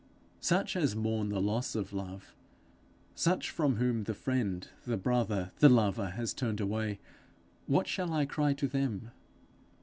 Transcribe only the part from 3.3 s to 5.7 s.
from whom the friend, the brother, the